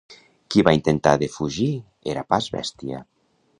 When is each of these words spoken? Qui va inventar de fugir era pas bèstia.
Qui 0.55 0.63
va 0.67 0.73
inventar 0.77 1.13
de 1.25 1.29
fugir 1.35 1.69
era 2.15 2.25
pas 2.35 2.51
bèstia. 2.59 3.07